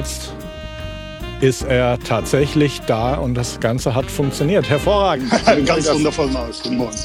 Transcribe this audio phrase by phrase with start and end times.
[0.00, 0.32] jetzt
[1.42, 4.68] ist er tatsächlich da und das Ganze hat funktioniert.
[4.68, 5.30] Hervorragend.
[5.66, 6.62] Ganz wundervoll, Maus.
[6.62, 6.96] Guten Morgen.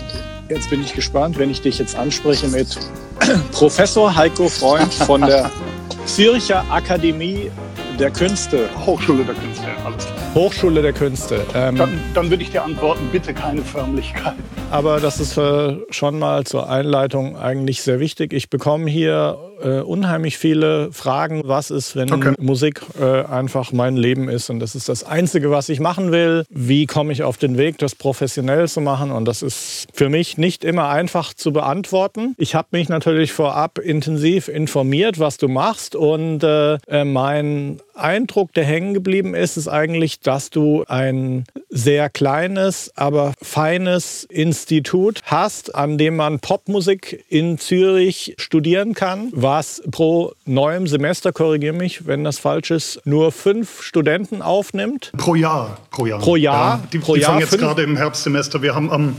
[0.47, 2.77] Jetzt bin ich gespannt, wenn ich dich jetzt anspreche mit
[3.51, 5.51] Professor Heiko Freund von der
[6.05, 7.51] Zürcher Akademie
[7.99, 8.69] der Künste.
[8.85, 10.17] Hochschule der Künste, ja, alles klar.
[10.35, 11.45] Hochschule der Künste.
[11.53, 14.35] Ähm, dann, dann würde ich dir antworten, bitte keine Förmlichkeit.
[14.71, 18.33] Aber das ist äh, schon mal zur Einleitung eigentlich sehr wichtig.
[18.33, 22.33] Ich bekomme hier äh, unheimlich viele Fragen, was ist, wenn okay.
[22.39, 26.45] Musik äh, einfach mein Leben ist und das ist das Einzige, was ich machen will.
[26.49, 29.11] Wie komme ich auf den Weg, das professionell zu machen?
[29.11, 32.35] Und das ist für mich nicht immer einfach zu beantworten.
[32.37, 38.53] Ich habe mich natürlich vorab intensiv informiert, was du machst und äh, äh, mein Eindruck,
[38.53, 45.75] der hängen geblieben ist, ist eigentlich, dass du ein sehr kleines, aber feines Institut hast,
[45.75, 52.23] an dem man Popmusik in Zürich studieren kann, was pro neuem Semester, korrigiere mich, wenn
[52.23, 55.11] das falsch ist, nur fünf Studenten aufnimmt.
[55.15, 55.77] Pro Jahr.
[55.91, 56.19] Pro Jahr.
[56.19, 56.79] Pro Jahr.
[56.79, 58.61] Ja, die, pro die Jahr fangen jetzt gerade im Herbstsemester.
[58.63, 59.15] Wir haben am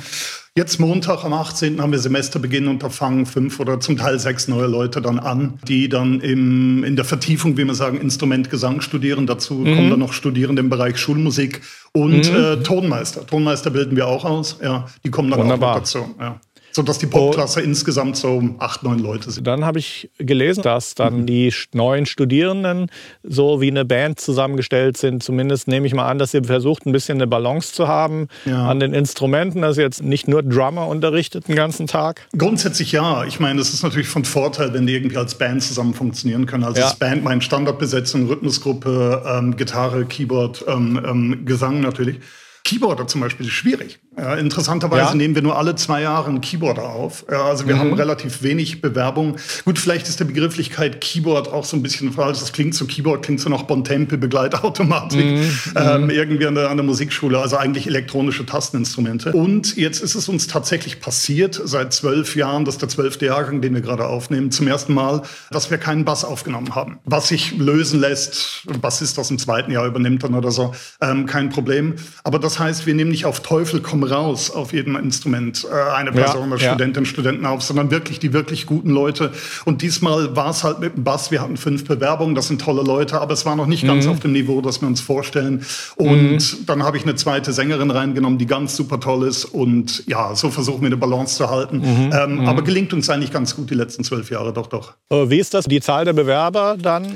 [0.57, 1.83] Jetzt Montag am 18.
[1.83, 5.59] haben wir Semesterbeginn und da fangen fünf oder zum Teil sechs neue Leute dann an,
[5.69, 9.27] die dann im, in der Vertiefung, wie wir sagen, Instrument Gesang studieren.
[9.27, 9.77] Dazu mhm.
[9.77, 11.61] kommen dann noch Studierende im Bereich Schulmusik
[11.93, 12.37] und mhm.
[12.39, 13.27] äh, Tonmeister.
[13.27, 14.57] Tonmeister bilden wir auch aus.
[14.63, 15.73] Ja, die kommen dann Wunderbar.
[15.73, 16.15] auch noch dazu.
[16.19, 16.41] Ja
[16.77, 17.65] sodass die Popklasse oh.
[17.65, 19.47] insgesamt so acht, neun Leute sind.
[19.47, 21.27] Dann habe ich gelesen, dass dann mhm.
[21.27, 22.91] die neuen Studierenden
[23.23, 25.23] so wie eine Band zusammengestellt sind.
[25.23, 28.69] Zumindest nehme ich mal an, dass ihr versucht, ein bisschen eine Balance zu haben ja.
[28.69, 32.29] an den Instrumenten, dass ihr jetzt nicht nur Drummer unterrichtet den ganzen Tag.
[32.37, 33.25] Grundsätzlich ja.
[33.25, 36.65] Ich meine, es ist natürlich von Vorteil, wenn die irgendwie als Band zusammen funktionieren können.
[36.65, 36.89] Also ja.
[36.89, 42.21] als Band meine Standardbesetzung, Rhythmusgruppe, ähm, Gitarre, Keyboard, ähm, ähm, Gesang natürlich.
[42.65, 43.99] Keyboarder zum Beispiel ist schwierig.
[44.19, 45.15] Ja, interessanterweise ja.
[45.15, 47.27] nehmen wir nur alle zwei Jahre einen Keyboarder auf.
[47.31, 47.81] Ja, also wir mhm.
[47.81, 49.37] haben relativ wenig Bewerbung.
[49.67, 52.39] Gut, vielleicht ist der Begrifflichkeit Keyboard auch so ein bisschen falsch.
[52.41, 55.51] Das klingt so, Keyboard klingt so nach Bontempi, Begleitautomatik, mhm.
[55.77, 56.11] ähm, mhm.
[56.11, 59.33] irgendwie an der, an der Musikschule, also eigentlich elektronische Tasteninstrumente.
[59.33, 63.61] Und jetzt ist es uns tatsächlich passiert, seit zwölf Jahren, das ist der zwölfte Jahrgang,
[63.61, 66.99] den wir gerade aufnehmen, zum ersten Mal, dass wir keinen Bass aufgenommen haben.
[67.05, 71.27] Was sich lösen lässt, was ist das im zweiten Jahr übernimmt dann oder so, ähm,
[71.27, 71.97] kein Problem.
[72.25, 76.13] Aber das heißt, wir nehmen nicht auf Teufel komm raus auf jedem Instrument äh, eine
[76.13, 77.11] Person, ja, Studentin, ja.
[77.11, 79.33] Studenten auf, sondern wirklich die wirklich guten Leute.
[79.65, 81.31] Und diesmal war es halt mit dem Bass.
[81.31, 83.89] Wir hatten fünf Bewerbungen, das sind tolle Leute, aber es war noch nicht mhm.
[83.89, 85.65] ganz auf dem Niveau, das wir uns vorstellen.
[85.97, 86.67] Und mhm.
[86.67, 89.45] dann habe ich eine zweite Sängerin reingenommen, die ganz super toll ist.
[89.45, 91.79] Und ja, so versuchen wir eine Balance zu halten.
[91.79, 92.13] Mhm.
[92.13, 92.49] Ähm, mhm.
[92.49, 94.95] aber gelingt uns eigentlich ganz gut die letzten zwölf Jahre, doch, doch.
[95.11, 97.07] Wie ist das, die Zahl der Bewerber dann?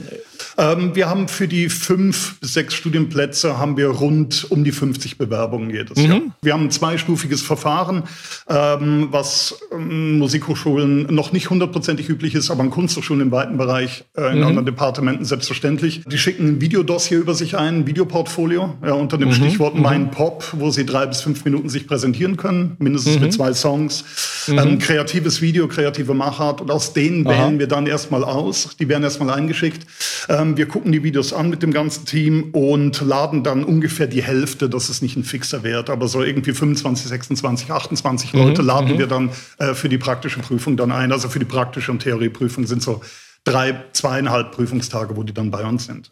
[0.58, 5.18] Ähm, wir haben für die fünf bis sechs Studienplätze haben wir rund um die 50
[5.18, 6.04] Bewerbungen jedes mhm.
[6.04, 6.20] Jahr.
[6.42, 8.04] Wir haben zweistufiges Verfahren,
[8.48, 14.04] ähm, was ähm, Musikhochschulen noch nicht hundertprozentig üblich ist, aber an Kunsthochschulen im weiten Bereich,
[14.16, 14.46] äh, in mhm.
[14.46, 16.02] anderen Departementen selbstverständlich.
[16.06, 19.34] Die schicken ein Videodossier über sich ein, ein Videoportfolio, ja, unter dem mhm.
[19.34, 19.82] Stichwort mhm.
[19.82, 23.30] Mein Pop, wo sie drei bis fünf Minuten sich präsentieren können, mindestens mit mhm.
[23.30, 24.04] zwei Songs.
[24.46, 24.58] Mhm.
[24.58, 27.34] Ähm, kreatives Video, kreative Machart und aus denen Aha.
[27.34, 28.76] wählen wir dann erstmal aus.
[28.78, 29.86] Die werden erstmal eingeschickt.
[30.28, 34.22] Ähm, wir gucken die Videos an mit dem ganzen Team und laden dann ungefähr die
[34.22, 38.62] Hälfte, das ist nicht ein fixer Wert, aber so irgendwie 25, 26, 28 mhm, Leute
[38.62, 38.98] laden mhm.
[38.98, 41.12] wir dann äh, für die praktische Prüfung dann ein.
[41.12, 43.00] Also für die praktische und Theorieprüfung sind so
[43.44, 46.10] drei, zweieinhalb Prüfungstage, wo die dann bei uns sind.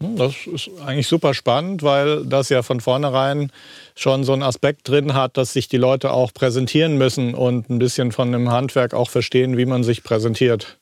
[0.00, 3.50] Hm, das ist eigentlich super spannend, weil das ja von vornherein
[3.94, 7.78] schon so einen Aspekt drin hat, dass sich die Leute auch präsentieren müssen und ein
[7.78, 10.78] bisschen von dem Handwerk auch verstehen, wie man sich präsentiert.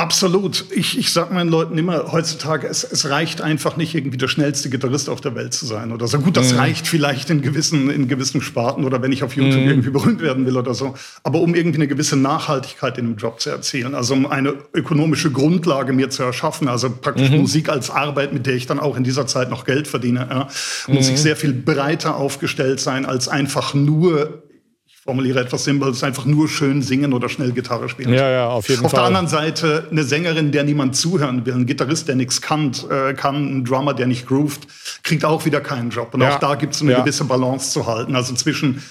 [0.00, 0.64] Absolut.
[0.70, 4.70] Ich, ich sage meinen Leuten immer heutzutage, es, es reicht einfach nicht, irgendwie der schnellste
[4.70, 6.18] Gitarrist auf der Welt zu sein oder so.
[6.20, 6.56] Gut, das mm.
[6.56, 9.68] reicht vielleicht in gewissen, in gewissen Sparten oder wenn ich auf YouTube mm.
[9.68, 10.94] irgendwie berühmt werden will oder so.
[11.22, 15.30] Aber um irgendwie eine gewisse Nachhaltigkeit in dem Job zu erzielen, also um eine ökonomische
[15.30, 18.96] Grundlage mir zu erschaffen, also praktisch mm Musik als Arbeit, mit der ich dann auch
[18.96, 20.48] in dieser Zeit noch Geld verdiene, ja,
[20.88, 21.16] muss ich mhm.
[21.16, 24.42] sehr viel breiter aufgestellt sein als einfach nur
[25.10, 28.14] formuliere etwas simpel, es ist einfach nur schön singen oder schnell Gitarre spielen.
[28.14, 29.00] Ja, ja, auf jeden auf Fall.
[29.00, 32.70] Auf der anderen Seite eine Sängerin, der niemand zuhören will, ein Gitarrist, der nichts kann,
[32.88, 34.68] äh, kann, ein Drummer, der nicht groovt,
[35.02, 36.14] kriegt auch wieder keinen Job.
[36.14, 36.36] Und ja.
[36.36, 37.00] auch da gibt es eine ja.
[37.00, 38.14] gewisse Balance zu halten.
[38.14, 38.84] Also zwischen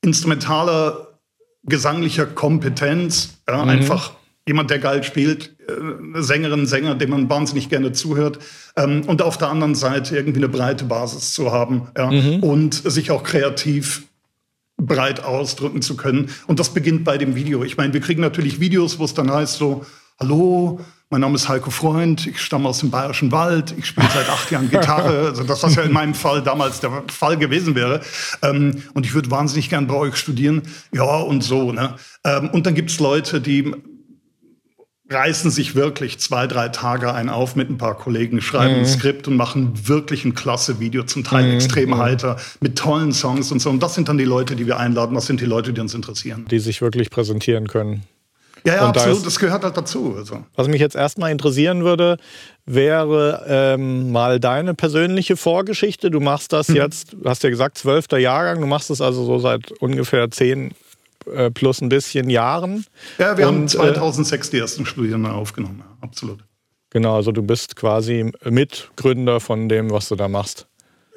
[0.00, 1.18] instrumentaler,
[1.64, 3.70] gesanglicher Kompetenz, ja, mhm.
[3.70, 4.12] einfach
[4.46, 8.38] jemand, der geil spielt, äh, Sängerin, Sänger, dem man wahnsinnig gerne zuhört.
[8.76, 12.44] Ähm, und auf der anderen Seite irgendwie eine breite Basis zu haben ja, mhm.
[12.44, 14.04] und sich auch kreativ
[14.76, 16.30] breit ausdrücken zu können.
[16.46, 17.64] Und das beginnt bei dem Video.
[17.64, 19.84] Ich meine, wir kriegen natürlich Videos, wo es dann heißt so,
[20.18, 20.80] hallo,
[21.10, 24.50] mein Name ist Heiko Freund, ich stamme aus dem Bayerischen Wald, ich spiele seit acht
[24.50, 28.00] Jahren Gitarre, also das, was ja in meinem Fall damals der Fall gewesen wäre.
[28.42, 30.62] Ähm, und ich würde wahnsinnig gern bei euch studieren.
[30.92, 31.72] Ja, und so.
[31.72, 31.94] Ne?
[32.24, 33.72] Ähm, und dann gibt's Leute, die
[35.10, 38.80] reißen sich wirklich zwei, drei Tage ein auf mit ein paar Kollegen, schreiben mhm.
[38.80, 41.54] ein Skript und machen wirklich ein klasse Video, zum Teil mhm.
[41.54, 41.98] extrem mhm.
[41.98, 43.70] heiter, mit tollen Songs und so.
[43.70, 45.94] Und das sind dann die Leute, die wir einladen, das sind die Leute, die uns
[45.94, 46.46] interessieren.
[46.50, 48.04] Die sich wirklich präsentieren können.
[48.66, 50.14] Ja, ja, absolut, da das gehört halt dazu.
[50.16, 50.42] Also.
[50.54, 52.16] Was mich jetzt erstmal interessieren würde,
[52.64, 56.10] wäre ähm, mal deine persönliche Vorgeschichte.
[56.10, 56.76] Du machst das hm.
[56.76, 60.72] jetzt, du hast ja gesagt, zwölfter Jahrgang, du machst es also so seit ungefähr zehn
[61.32, 62.84] äh, plus ein bisschen Jahren.
[63.18, 66.44] Ja, wir Und, haben 2006 äh, die ersten Studien aufgenommen, ja, absolut.
[66.90, 70.68] Genau, also du bist quasi Mitgründer von dem, was du da machst.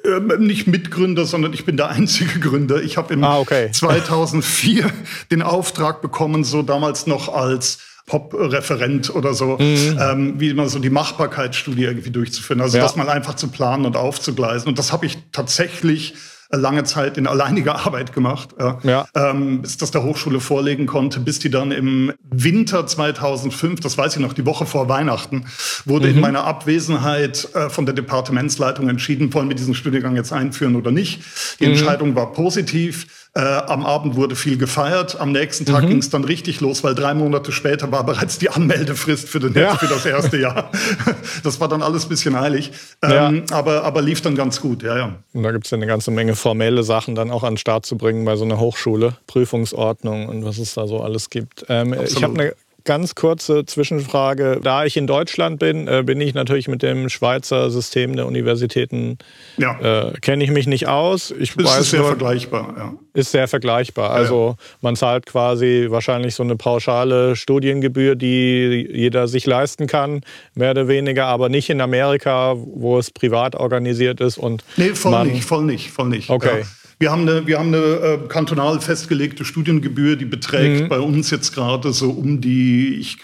[0.04, 2.82] Äh, nicht Mitgründer, sondern ich bin der einzige Gründer.
[2.82, 3.70] Ich habe im ah, okay.
[3.72, 4.90] 2004
[5.30, 9.98] den Auftrag bekommen, so damals noch als Pop-Referent oder so, mhm.
[10.00, 12.60] ähm, wie man so die Machbarkeitsstudie irgendwie durchzuführen.
[12.60, 12.82] Also ja.
[12.82, 14.68] das mal einfach zu planen und aufzugleisen.
[14.68, 16.14] Und das habe ich tatsächlich
[16.50, 18.50] lange Zeit in alleiniger Arbeit gemacht,
[18.82, 19.06] ja.
[19.14, 24.16] ähm, bis das der Hochschule vorlegen konnte, bis die dann im Winter 2005, das weiß
[24.16, 25.46] ich noch, die Woche vor Weihnachten,
[25.84, 26.14] wurde mhm.
[26.14, 30.90] in meiner Abwesenheit äh, von der Departementsleitung entschieden, wollen wir diesen Studiengang jetzt einführen oder
[30.90, 31.20] nicht.
[31.60, 31.72] Die mhm.
[31.72, 33.17] Entscheidung war positiv.
[33.34, 35.20] Äh, am Abend wurde viel gefeiert.
[35.20, 35.88] Am nächsten Tag mhm.
[35.88, 39.54] ging es dann richtig los, weil drei Monate später war bereits die Anmeldefrist für, den,
[39.54, 39.76] ja.
[39.76, 40.70] für das erste Jahr.
[41.44, 42.72] das war dann alles ein bisschen heilig.
[43.02, 43.56] Ähm, ja.
[43.56, 45.14] aber, aber lief dann ganz gut, ja, ja.
[45.34, 47.86] Und da gibt es ja eine ganze Menge formelle Sachen dann auch an den Start
[47.86, 49.16] zu bringen bei so einer Hochschule.
[49.26, 51.66] Prüfungsordnung und was es da so alles gibt.
[51.68, 52.54] Ähm, ich habe eine
[52.88, 54.60] ganz kurze Zwischenfrage.
[54.62, 59.18] Da ich in Deutschland bin, äh, bin ich natürlich mit dem Schweizer System der Universitäten,
[59.58, 60.08] ja.
[60.08, 61.30] äh, kenne ich mich nicht aus.
[61.30, 62.74] Ich ist weiß sehr nur, vergleichbar.
[62.78, 62.94] Ja.
[63.12, 64.10] Ist sehr vergleichbar.
[64.12, 70.22] Also man zahlt quasi wahrscheinlich so eine pauschale Studiengebühr, die jeder sich leisten kann,
[70.54, 74.38] mehr oder weniger, aber nicht in Amerika, wo es privat organisiert ist.
[74.38, 76.30] Und nee, voll nicht, voll nicht, voll nicht.
[76.30, 76.62] Okay.
[76.98, 80.88] Wir haben eine, wir haben eine äh, kantonal festgelegte Studiengebühr, die beträgt mhm.
[80.88, 83.18] bei uns jetzt gerade so um die, ich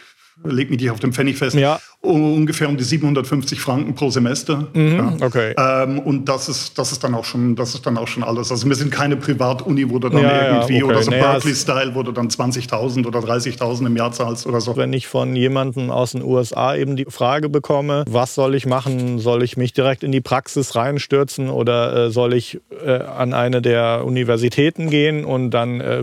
[0.45, 4.69] lege mich nicht auf dem Pfennig fest, ja ungefähr um die 750 Franken pro Semester.
[4.75, 5.27] Mhm, ja.
[5.27, 5.55] Okay.
[5.57, 8.51] Ähm, und das ist, das ist dann auch schon, das ist dann auch schon alles.
[8.51, 10.93] Also wir sind keine Privatuni, wo du dann ja, irgendwie okay.
[10.93, 14.77] oder so naja, Berkeley-Style, wo du dann 20.000 oder 30.000 im Jahr zahlst oder so.
[14.77, 19.19] Wenn ich von jemandem aus den USA eben die Frage bekomme, was soll ich machen?
[19.19, 23.63] Soll ich mich direkt in die Praxis reinstürzen oder äh, soll ich äh, an eine
[23.63, 26.03] der Universitäten gehen und dann äh,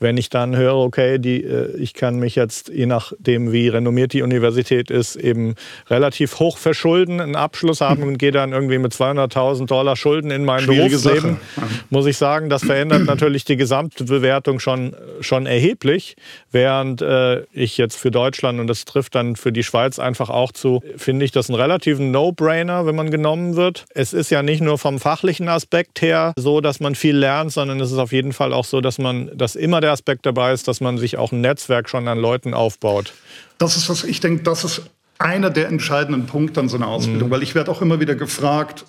[0.00, 4.12] wenn ich dann höre, okay, die, äh, ich kann mich jetzt, je nachdem, wie renommiert
[4.12, 5.54] die Universität ist, eben
[5.88, 10.44] relativ hoch verschulden, einen Abschluss haben und gehe dann irgendwie mit 200.000 Dollar Schulden in
[10.44, 11.38] mein Berufsleben,
[11.90, 16.16] muss ich sagen, das verändert natürlich die Gesamtbewertung schon, schon erheblich,
[16.52, 20.52] während äh, ich jetzt für Deutschland, und das trifft dann für die Schweiz einfach auch
[20.52, 23.84] zu, finde ich das einen relativen No-Brainer, wenn man genommen wird.
[23.94, 27.80] Es ist ja nicht nur vom fachlichen Aspekt her so, dass man viel lernt, sondern
[27.80, 30.52] es ist auf jeden Fall auch so, dass man, dass immer der der Aspekt dabei
[30.52, 33.14] ist, dass man sich auch ein Netzwerk schon an Leuten aufbaut.
[33.56, 34.82] Das ist was, ich denke, das ist
[35.18, 37.32] einer der entscheidenden Punkte an so einer Ausbildung, mhm.
[37.32, 38.84] weil ich werde auch immer wieder gefragt,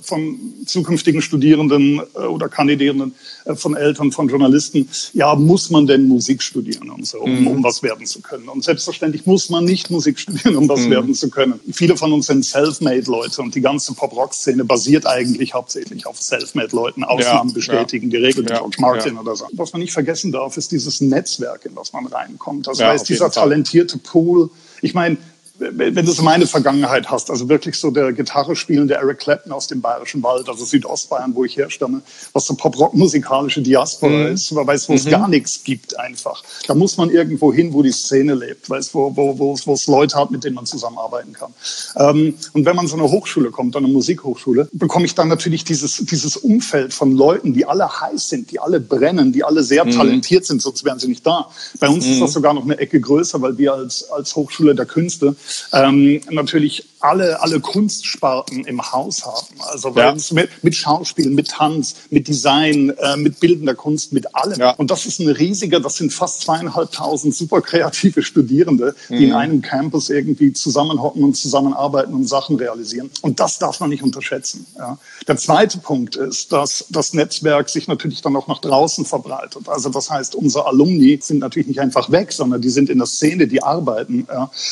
[0.00, 3.14] von zukünftigen Studierenden äh, oder Kandidierenden,
[3.44, 7.46] äh, von Eltern, von Journalisten, ja, muss man denn Musik studieren und so, um, mhm.
[7.46, 8.48] um was werden zu können?
[8.48, 10.90] Und selbstverständlich muss man nicht Musik studieren, um was mhm.
[10.90, 11.60] werden zu können.
[11.72, 17.04] Viele von uns sind Self-Made-Leute und die ganze Pop-Rock-Szene basiert eigentlich hauptsächlich auf Self-Made-Leuten.
[17.04, 18.18] Ausnahmen ja, bestätigen ja.
[18.18, 19.46] die Regel, ja, George Martin oder so.
[19.52, 22.66] Was man nicht vergessen darf, ist dieses Netzwerk, in das man reinkommt.
[22.66, 24.50] Das heißt, dieser talentierte Pool.
[24.82, 25.16] Ich meine,
[25.58, 29.66] wenn du so meine Vergangenheit hast, also wirklich so der Gitarre spielende Eric Clapton aus
[29.66, 34.26] dem Bayerischen Wald, also Südostbayern, wo ich herstamme, was so Pop-Rock-musikalische Diaspora mhm.
[34.34, 35.10] ist, wo es mhm.
[35.10, 36.42] gar nichts gibt einfach.
[36.66, 39.86] Da muss man irgendwo hin, wo die Szene lebt, weißt, wo, wo, wo, wo es
[39.86, 41.54] Leute hat, mit denen man zusammenarbeiten kann.
[41.96, 45.96] Ähm, und wenn man so eine Hochschule kommt, eine Musikhochschule, bekomme ich dann natürlich dieses,
[45.96, 49.90] dieses Umfeld von Leuten, die alle heiß sind, die alle brennen, die alle sehr mhm.
[49.92, 51.50] talentiert sind, sonst wären sie nicht da.
[51.80, 52.20] Bei uns ist mhm.
[52.20, 55.36] das sogar noch eine Ecke größer, weil wir als, als Hochschule der Künste
[55.72, 59.60] ähm, natürlich alle, alle Kunstsparten im Haus haben.
[59.60, 60.14] Also ja.
[60.32, 64.58] mit, mit Schauspiel, mit Tanz, mit Design, äh, mit bildender Kunst, mit allem.
[64.58, 64.70] Ja.
[64.72, 69.22] Und das ist ein riesiger, das sind fast zweieinhalbtausend super kreative Studierende, die mhm.
[69.22, 73.10] in einem Campus irgendwie zusammenhocken und zusammenarbeiten und Sachen realisieren.
[73.22, 74.66] Und das darf man nicht unterschätzen.
[74.76, 74.98] Ja.
[75.28, 79.68] Der zweite Punkt ist, dass das Netzwerk sich natürlich dann auch nach draußen verbreitet.
[79.68, 83.06] Also das heißt, unsere Alumni sind natürlich nicht einfach weg, sondern die sind in der
[83.06, 84.26] Szene, die arbeiten.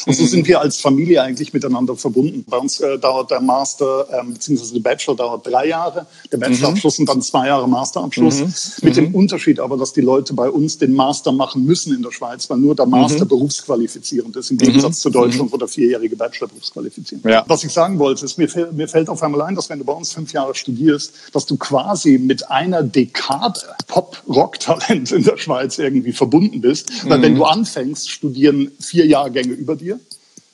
[0.07, 0.27] Und so mhm.
[0.27, 2.45] sind wir als Familie eigentlich miteinander verbunden verbunden.
[2.49, 4.75] Bei uns äh, dauert der Master ähm, bzw.
[4.75, 7.03] der Bachelor dauert drei Jahre, der Bachelorabschluss mhm.
[7.03, 8.41] und dann zwei Jahre Masterabschluss.
[8.41, 8.55] Mhm.
[8.83, 9.15] Mit dem mhm.
[9.15, 12.59] Unterschied aber, dass die Leute bei uns den Master machen müssen in der Schweiz, weil
[12.59, 13.29] nur der Master mhm.
[13.29, 17.31] berufsqualifizierend ist, im Gegensatz zu Deutschland, wo der vierjährige Bachelor berufsqualifizierend ist.
[17.31, 17.45] Ja.
[17.47, 19.93] Was ich sagen wollte, ist, mir, mir fällt auf einmal ein, dass wenn du bei
[19.93, 26.13] uns fünf Jahre studierst, dass du quasi mit einer Dekade Pop-Rock-Talent in der Schweiz irgendwie
[26.13, 26.91] verbunden bist.
[27.09, 29.99] Weil wenn du anfängst, studieren vier Jahrgänge über dir.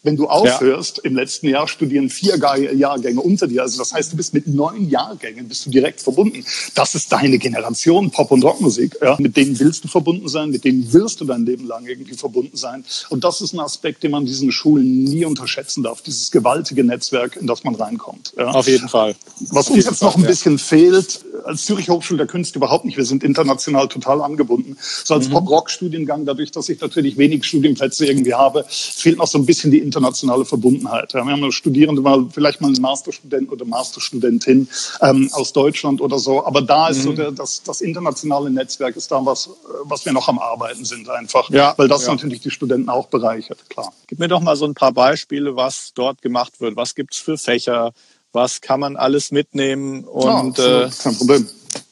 [0.02, 1.04] Wenn du aufhörst, ja.
[1.04, 3.62] im letzten Jahr studieren vier Jahrgänge unter dir.
[3.62, 6.42] Also das heißt, du bist mit neun Jahrgängen bist du direkt verbunden.
[6.74, 8.96] Das ist deine Generation Pop- und Rockmusik.
[9.02, 9.16] Ja?
[9.18, 12.56] Mit denen willst du verbunden sein, mit denen wirst du dein Leben lang irgendwie verbunden
[12.56, 12.84] sein.
[13.10, 16.00] Und das ist ein Aspekt, den man diesen Schulen nie unterschätzen darf.
[16.00, 18.32] Dieses gewaltige Netzwerk, in das man reinkommt.
[18.38, 18.48] Ja?
[18.48, 19.14] Auf jeden Fall.
[19.50, 22.84] Was Auf uns jetzt Fall, noch ein bisschen fehlt, als Zürich Hochschule der Künste überhaupt
[22.84, 22.96] nicht.
[22.96, 24.76] Wir sind international total angebunden.
[24.80, 25.32] So als mhm.
[25.32, 29.78] Pop-Rock-Studiengang, dadurch, dass ich natürlich wenig Studienplätze irgendwie habe, fehlt noch so ein bisschen die
[29.78, 31.12] internationale Verbundenheit.
[31.12, 34.68] Ja, wir haben Studierende mal, vielleicht mal einen Masterstudent oder Masterstudentin
[35.00, 36.44] ähm, aus Deutschland oder so.
[36.44, 37.02] Aber da ist mhm.
[37.02, 39.50] so der, das, das internationale Netzwerk ist da was,
[39.84, 41.50] was wir noch am Arbeiten sind einfach.
[41.50, 42.12] Ja, weil das ja.
[42.12, 43.92] natürlich die Studenten auch bereichert, klar.
[44.06, 46.76] Gib mir doch mal so ein paar Beispiele, was dort gemacht wird.
[46.76, 47.92] Was gibt es für Fächer?
[48.32, 50.04] Was kann man alles mitnehmen?
[50.04, 51.48] Und, ja, äh, kein Problem.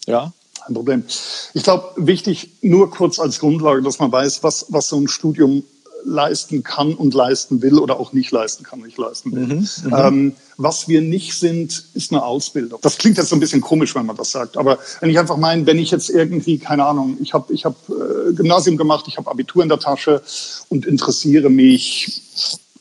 [0.06, 0.32] Ja,
[0.64, 1.04] kein Problem.
[1.54, 5.64] Ich glaube, wichtig, nur kurz als Grundlage, dass man weiß, was, was so ein Studium
[6.04, 9.46] leisten kann und leisten will oder auch nicht leisten kann, nicht leisten will.
[9.46, 12.80] Mhm, mhm, ähm, was wir nicht sind, ist eine Ausbildung.
[12.82, 15.36] Das klingt jetzt so ein bisschen komisch, wenn man das sagt, aber wenn ich einfach
[15.36, 19.16] meine, wenn ich jetzt irgendwie, keine Ahnung, ich habe ich hab, äh, Gymnasium gemacht, ich
[19.16, 20.22] habe Abitur in der Tasche
[20.68, 22.22] und interessiere mich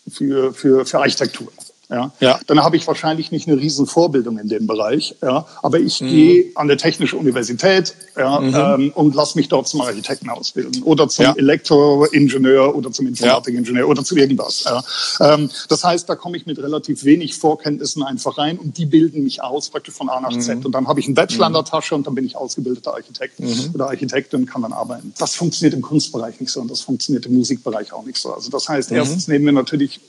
[0.10, 1.48] für, für, für Architektur.
[1.90, 2.38] Ja, ja.
[2.48, 5.16] Dann habe ich wahrscheinlich nicht eine riesen Vorbildung in dem Bereich.
[5.22, 6.08] Ja, aber ich mhm.
[6.10, 8.56] gehe an der Technischen Universität ja, mhm.
[8.56, 11.34] ähm, und lasse mich dort zum Architekten ausbilden oder zum ja.
[11.38, 13.90] Elektroingenieur oder zum Informatikingenieur ja.
[13.90, 14.66] oder zu irgendwas.
[14.66, 14.84] Ja.
[15.22, 19.24] Ähm, das heißt, da komme ich mit relativ wenig Vorkenntnissen einfach rein und die bilden
[19.24, 20.42] mich aus praktisch von A nach mhm.
[20.42, 20.66] Z.
[20.66, 21.68] Und dann habe ich einen Bachelor in der mhm.
[21.68, 23.72] Tasche und dann bin ich ausgebildeter Architekt mhm.
[23.74, 25.14] oder Architektin und kann dann arbeiten.
[25.18, 28.34] Das funktioniert im Kunstbereich nicht so und das funktioniert im Musikbereich auch nicht so.
[28.34, 28.98] Also das heißt, mhm.
[28.98, 30.02] erstens nehmen wir natürlich,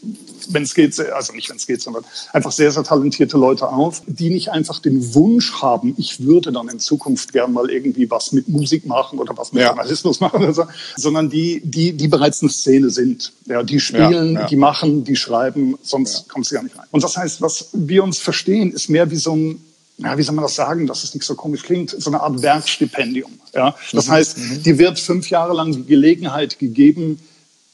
[0.49, 4.03] wenn es geht, also nicht wenn es geht, sondern einfach sehr, sehr talentierte Leute auf,
[4.07, 8.33] die nicht einfach den Wunsch haben, ich würde dann in Zukunft gern mal irgendwie was
[8.33, 9.69] mit Musik machen oder was mit ja.
[9.69, 10.65] Journalismus machen oder so,
[10.97, 13.33] sondern die, die, die bereits eine Szene sind.
[13.47, 14.47] Ja, die spielen, ja, ja.
[14.47, 16.33] die machen, die schreiben, sonst ja.
[16.33, 16.87] kommst du gar nicht rein.
[16.91, 19.63] Und das heißt, was wir uns verstehen, ist mehr wie so ein
[19.99, 22.41] ja, wie soll man das sagen, dass es nicht so komisch klingt, so eine Art
[22.41, 23.33] Werkstipendium.
[23.53, 23.75] Ja?
[23.93, 24.13] Das mhm.
[24.13, 24.63] heißt, mhm.
[24.63, 27.19] dir wird fünf Jahre lang die Gelegenheit gegeben,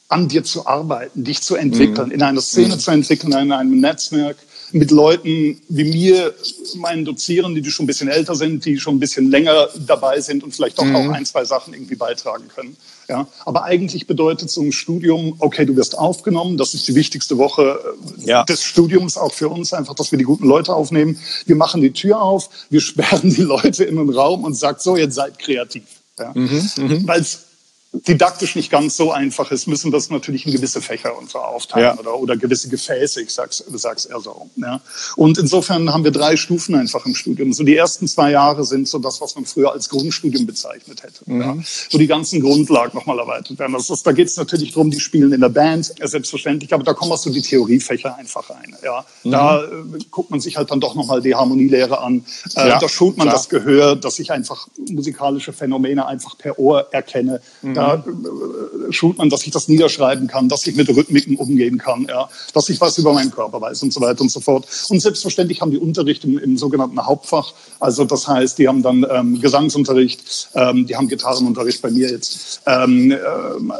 [0.07, 2.13] an dir zu arbeiten, dich zu entwickeln, mhm.
[2.13, 2.79] in einer Szene mhm.
[2.79, 4.37] zu entwickeln, in einem Netzwerk
[4.71, 6.33] mit Leuten wie mir,
[6.75, 10.43] meinen Dozierenden, die schon ein bisschen älter sind, die schon ein bisschen länger dabei sind
[10.43, 10.95] und vielleicht doch mhm.
[10.95, 12.75] auch ein, zwei Sachen irgendwie beitragen können.
[13.07, 17.37] Ja, aber eigentlich bedeutet so ein Studium, okay, du wirst aufgenommen, das ist die wichtigste
[17.37, 17.79] Woche
[18.19, 18.43] äh, ja.
[18.43, 21.19] des Studiums auch für uns, einfach, dass wir die guten Leute aufnehmen.
[21.45, 24.97] Wir machen die Tür auf, wir sperren die Leute in einen Raum und sagen, so,
[24.97, 25.83] jetzt seid kreativ.
[26.17, 26.31] Ja?
[26.33, 27.07] Mhm, mhm.
[27.07, 27.45] Weil es
[28.07, 31.95] didaktisch nicht ganz so einfach ist, müssen das natürlich in gewisse Fächer und so aufteilen
[31.95, 31.99] ja.
[31.99, 34.49] oder, oder gewisse Gefäße, ich sag's, sag's eher so.
[34.55, 34.81] Ja.
[35.15, 37.53] Und insofern haben wir drei Stufen einfach im Studium.
[37.53, 41.21] So die ersten zwei Jahre sind so das, was man früher als Grundstudium bezeichnet hätte.
[41.25, 41.41] Mhm.
[41.41, 41.57] Ja.
[41.91, 43.73] Wo die ganzen Grundlagen nochmal erweitert werden.
[43.73, 46.93] Das ist, da geht es natürlich darum, die spielen in der Band, selbstverständlich, aber da
[46.93, 48.75] kommen auch so die Theoriefächer einfach rein.
[48.83, 49.05] Ja.
[49.23, 49.31] Mhm.
[49.31, 49.67] Da äh,
[50.11, 52.25] guckt man sich halt dann doch nochmal die Harmonielehre an.
[52.55, 53.37] Äh, ja, da schult man klar.
[53.37, 57.41] das Gehör, dass ich einfach musikalische Phänomene einfach per Ohr erkenne.
[57.61, 57.73] Mhm.
[57.73, 58.03] Da ja,
[58.91, 62.69] schult man, dass ich das niederschreiben kann, dass ich mit Rhythmiken umgehen kann, ja, dass
[62.69, 64.67] ich was über meinen Körper weiß und so weiter und so fort.
[64.89, 67.53] Und selbstverständlich haben die Unterricht im, im sogenannten Hauptfach.
[67.79, 72.61] Also das heißt, die haben dann ähm, Gesangsunterricht, ähm, die haben Gitarrenunterricht bei mir jetzt.
[72.65, 73.17] Ähm, äh,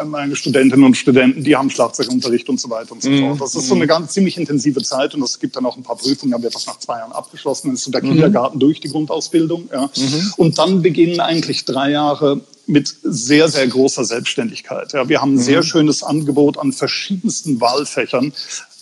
[0.06, 3.30] meine Studentinnen und Studenten, die haben Schlagzeugunterricht und so weiter und so mhm.
[3.30, 3.42] fort.
[3.42, 5.96] Das ist so eine ganz ziemlich intensive Zeit und es gibt dann auch ein paar
[5.96, 7.68] Prüfungen, dann wird das nach zwei Jahren abgeschlossen.
[7.68, 8.10] Dann ist so der mhm.
[8.10, 9.70] Kindergarten durch die Grundausbildung.
[9.72, 9.90] Ja.
[9.96, 10.34] Mhm.
[10.38, 14.94] Und dann beginnen eigentlich drei Jahre mit sehr, sehr großer Selbstständigkeit.
[14.94, 15.64] Ja, wir haben ein sehr mhm.
[15.64, 18.34] schönes Angebot an verschiedensten Wahlfächern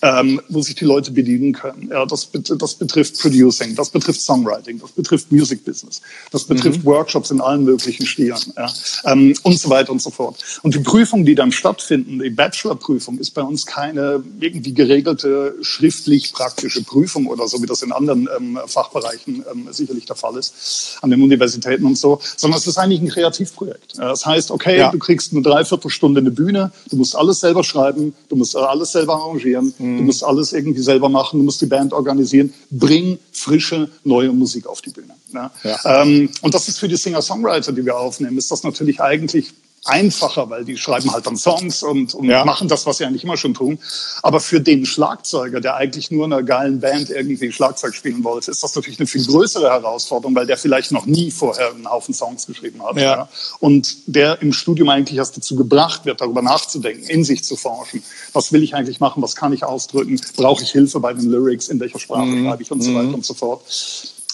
[0.03, 1.89] ähm, wo sich die Leute bedienen können.
[1.89, 6.85] Ja, das, das betrifft Producing, das betrifft Songwriting, das betrifft Music Business, das betrifft mhm.
[6.85, 8.69] Workshops in allen möglichen Stilen ja,
[9.05, 10.43] ähm, und so weiter und so fort.
[10.61, 16.33] Und die Prüfungen, die dann stattfinden, die Bachelorprüfung, ist bei uns keine irgendwie geregelte schriftlich
[16.33, 20.97] praktische Prüfung oder so, wie das in anderen ähm, Fachbereichen ähm, sicherlich der Fall ist,
[21.01, 23.97] an den Universitäten und so, sondern es ist eigentlich ein Kreativprojekt.
[23.97, 24.91] Das heißt, okay, ja.
[24.91, 29.15] du kriegst eine Dreiviertelstunde eine Bühne, du musst alles selber schreiben, du musst alles selber
[29.15, 29.73] arrangieren.
[29.77, 29.92] Mhm.
[29.97, 32.53] Du musst alles irgendwie selber machen, du musst die Band organisieren.
[32.69, 35.15] Bring frische, neue Musik auf die Bühne.
[35.33, 35.51] Ja?
[35.63, 36.01] Ja.
[36.01, 39.53] Ähm, und das ist für die Singer-Songwriter, die wir aufnehmen, ist das natürlich eigentlich
[39.85, 42.45] einfacher, weil die schreiben halt dann Songs und, und ja.
[42.45, 43.79] machen das, was sie eigentlich immer schon tun.
[44.21, 48.51] Aber für den Schlagzeuger, der eigentlich nur in einer geilen Band irgendwie Schlagzeug spielen wollte,
[48.51, 52.13] ist das natürlich eine viel größere Herausforderung, weil der vielleicht noch nie vorher einen Haufen
[52.13, 52.95] Songs geschrieben hat.
[52.95, 53.01] Ja.
[53.01, 53.29] ja.
[53.59, 58.03] Und der im Studium eigentlich erst dazu gebracht wird, darüber nachzudenken, in sich zu forschen.
[58.31, 59.21] Was will ich eigentlich machen?
[59.21, 60.19] Was kann ich ausdrücken?
[60.37, 61.67] Brauche ich Hilfe bei den Lyrics?
[61.67, 62.45] In welcher Sprache mhm.
[62.47, 63.15] schreibe ich und so weiter mhm.
[63.15, 63.63] und so fort.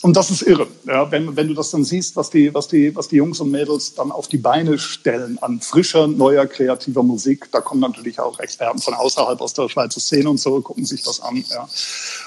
[0.01, 2.95] Und das ist irre, ja, wenn, wenn du das dann siehst, was die, was, die,
[2.95, 7.49] was die Jungs und Mädels dann auf die Beine stellen an frischer, neuer, kreativer Musik.
[7.51, 11.03] Da kommen natürlich auch Experten von außerhalb aus der Schweizer Szene und so, gucken sich
[11.03, 11.43] das an.
[11.49, 11.67] Ja.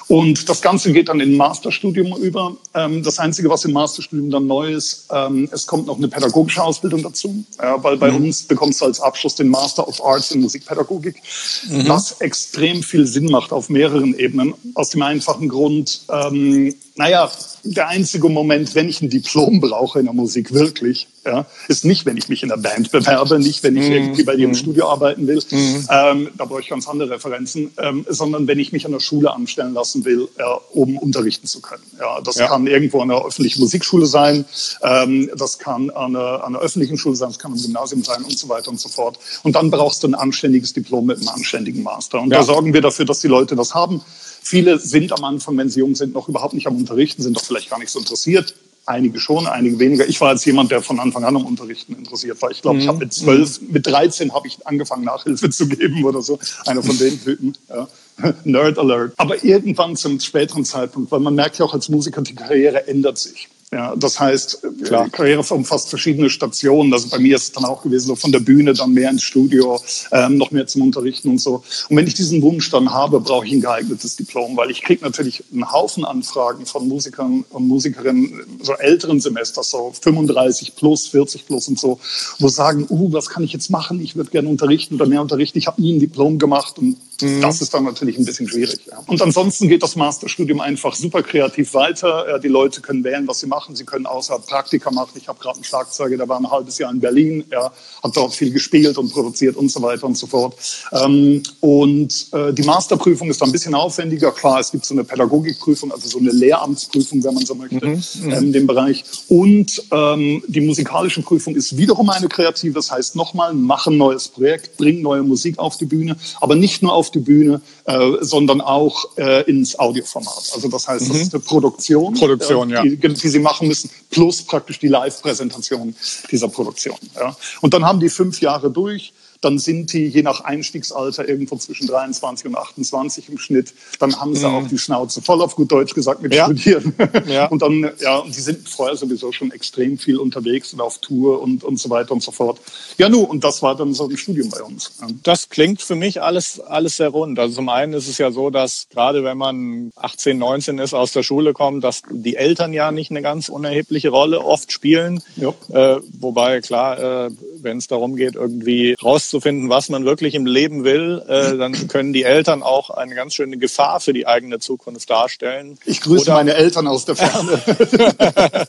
[0.08, 2.56] Und das Ganze geht dann in ein Masterstudium über.
[2.74, 6.62] Ähm, das Einzige, was im Masterstudium dann neu ist, ähm, es kommt noch eine pädagogische
[6.62, 8.26] Ausbildung dazu, ja, weil bei mhm.
[8.26, 11.22] uns bekommst du als Abschluss den Master of Arts in Musikpädagogik,
[11.68, 11.88] mhm.
[11.88, 14.52] was extrem viel Sinn macht auf mehreren Ebenen.
[14.74, 17.30] Aus dem einfachen Grund, ähm, naja,
[17.64, 22.04] der einzige Moment, wenn ich ein Diplom brauche in der Musik, wirklich, ja, ist nicht,
[22.04, 24.50] wenn ich mich in der Band bewerbe, nicht, wenn ich mm, irgendwie bei dir im
[24.50, 24.56] mhm.
[24.56, 25.86] Studio arbeiten will, mm.
[25.88, 29.32] ähm, da brauche ich ganz andere Referenzen, ähm, sondern wenn ich mich an der Schule
[29.32, 31.84] anstellen lassen will, äh, um unterrichten zu können.
[31.98, 32.48] Ja, das ja.
[32.48, 34.44] kann irgendwo an einer öffentlichen Musikschule sein,
[34.82, 38.24] ähm, das kann an einer, an einer öffentlichen Schule sein, das kann am Gymnasium sein
[38.24, 39.18] und so weiter und so fort.
[39.44, 42.20] Und dann brauchst du ein anständiges Diplom mit einem anständigen Master.
[42.20, 42.38] Und ja.
[42.38, 44.02] da sorgen wir dafür, dass die Leute das haben.
[44.42, 47.44] Viele sind am Anfang, wenn sie jung sind, noch überhaupt nicht am Unterrichten, sind doch
[47.44, 48.54] vielleicht gar nicht so interessiert.
[48.84, 50.08] Einige schon, einige weniger.
[50.08, 52.50] Ich war als jemand, der von Anfang an am Unterrichten interessiert war.
[52.50, 52.82] Ich glaube, mhm.
[52.82, 56.38] ich habe mit zwölf, mit 13 habe ich angefangen, Nachhilfe zu geben oder so.
[56.66, 57.56] Einer von den Typen.
[57.68, 57.88] Ja.
[58.44, 59.14] Nerd Alert.
[59.16, 63.18] Aber irgendwann zum späteren Zeitpunkt, weil man merkt ja auch als Musiker, die Karriere ändert
[63.18, 63.48] sich.
[63.72, 65.08] Ja, das heißt, Klar.
[65.08, 66.92] Karriere umfasst verschiedene Stationen.
[66.92, 69.22] Also bei mir ist es dann auch gewesen, so von der Bühne dann mehr ins
[69.22, 71.62] Studio, ähm, noch mehr zum Unterrichten und so.
[71.88, 75.02] Und wenn ich diesen Wunsch dann habe, brauche ich ein geeignetes Diplom, weil ich kriege
[75.02, 81.46] natürlich einen Haufen Anfragen von Musikern und Musikerinnen so älteren Semesters, so 35 plus, 40
[81.46, 81.98] plus und so,
[82.40, 84.02] wo sagen, uh, was kann ich jetzt machen?
[84.02, 85.56] Ich würde gerne unterrichten oder mehr unterrichten.
[85.56, 86.96] Ich habe nie ein Diplom gemacht und.
[87.40, 88.80] Das ist dann natürlich ein bisschen schwierig.
[88.90, 88.98] Ja.
[89.06, 92.26] Und ansonsten geht das Masterstudium einfach super kreativ weiter.
[92.28, 93.76] Ja, die Leute können wählen, was sie machen.
[93.76, 95.12] Sie können außerhalb Praktika machen.
[95.16, 97.44] Ich habe gerade einen Schlagzeuger, der war ein halbes Jahr in Berlin.
[97.50, 100.56] Er hat dort viel gespielt und produziert und so weiter und so fort.
[100.92, 104.32] Ähm, und äh, die Masterprüfung ist dann ein bisschen aufwendiger.
[104.32, 108.02] Klar, es gibt so eine Pädagogikprüfung, also so eine Lehramtsprüfung, wenn man so möchte, mhm,
[108.22, 108.30] mhm.
[108.30, 109.04] ähm, in dem Bereich.
[109.28, 112.74] Und ähm, die musikalische Prüfung ist wiederum eine kreative.
[112.74, 116.16] Das heißt nochmal, mach ein neues Projekt, bring neue Musik auf die Bühne.
[116.40, 120.50] Aber nicht nur auf die Bühne, äh, sondern auch äh, ins Audioformat.
[120.54, 121.22] Also das heißt, das mhm.
[121.22, 122.82] ist eine Produktion, Produktion äh, ja.
[122.82, 125.94] die, die sie machen machen müssen, plus praktisch die Live-Präsentation
[126.30, 126.96] dieser Produktion.
[127.14, 127.36] Ja.
[127.60, 131.86] Und dann haben die fünf Jahre durch dann sind die je nach Einstiegsalter irgendwo zwischen
[131.86, 133.74] 23 und 28 im Schnitt.
[133.98, 134.54] Dann haben sie mhm.
[134.54, 136.46] auch die Schnauze voll, auf gut Deutsch gesagt, mit ja.
[136.46, 136.94] Studieren.
[137.26, 137.46] Ja.
[137.52, 141.42] Und dann, ja, und die sind vorher sowieso schon extrem viel unterwegs und auf Tour
[141.42, 142.60] und, und so weiter und so fort.
[142.98, 144.92] Ja, nu, und das war dann so ein Studium bei uns.
[145.22, 147.38] Das klingt für mich alles, alles sehr rund.
[147.38, 151.12] Also zum einen ist es ja so, dass gerade wenn man 18, 19 ist, aus
[151.12, 155.22] der Schule kommt, dass die Eltern ja nicht eine ganz unerhebliche Rolle oft spielen.
[155.36, 155.52] Ja.
[155.70, 158.94] Äh, wobei, klar, äh, wenn es darum geht, irgendwie
[159.32, 163.34] rauszufinden, was man wirklich im Leben will, äh, dann können die Eltern auch eine ganz
[163.34, 165.78] schöne Gefahr für die eigene Zukunft darstellen.
[165.84, 167.60] Ich grüße Oder, meine Eltern aus der Ferne.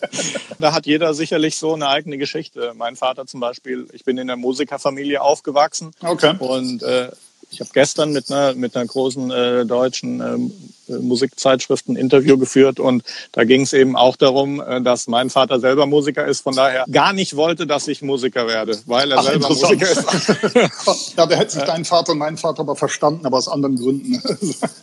[0.60, 2.74] da hat jeder sicherlich so eine eigene Geschichte.
[2.76, 5.92] Mein Vater zum Beispiel, ich bin in der Musikerfamilie aufgewachsen.
[6.02, 6.36] Okay.
[6.40, 7.10] Und äh,
[7.54, 10.52] ich habe gestern mit einer, mit einer großen äh, deutschen ähm,
[10.88, 15.30] äh, Musikzeitschrift ein Interview geführt und da ging es eben auch darum, äh, dass mein
[15.30, 19.20] Vater selber Musiker ist, von daher gar nicht wollte, dass ich Musiker werde, weil er
[19.20, 21.14] Ach, selber Musiker ist.
[21.18, 24.22] ja, da hätte sich dein Vater und mein Vater aber verstanden, aber aus anderen Gründen.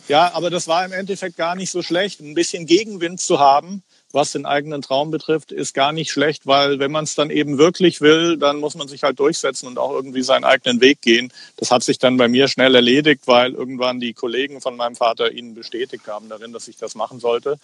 [0.07, 3.83] ja, aber das war im Endeffekt gar nicht so schlecht, ein bisschen Gegenwind zu haben
[4.13, 7.57] was den eigenen Traum betrifft, ist gar nicht schlecht, weil wenn man es dann eben
[7.57, 11.31] wirklich will, dann muss man sich halt durchsetzen und auch irgendwie seinen eigenen Weg gehen.
[11.57, 15.31] Das hat sich dann bei mir schnell erledigt, weil irgendwann die Kollegen von meinem Vater
[15.31, 17.57] ihn bestätigt haben darin, dass ich das machen sollte.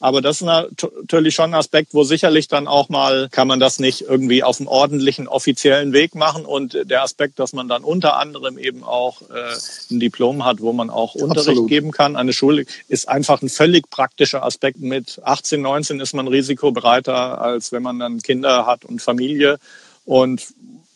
[0.00, 3.80] Aber das ist natürlich schon ein Aspekt, wo sicherlich dann auch mal kann man das
[3.80, 6.44] nicht irgendwie auf einem ordentlichen offiziellen Weg machen.
[6.44, 9.56] Und der Aspekt, dass man dann unter anderem eben auch äh,
[9.90, 11.68] ein Diplom hat, wo man auch Unterricht Absolut.
[11.68, 12.14] geben kann.
[12.14, 14.78] Eine Schule ist einfach ein völlig praktischer Aspekt.
[14.78, 19.58] Mit 18, 19 ist man risikobereiter, als wenn man dann Kinder hat und Familie.
[20.04, 20.46] Und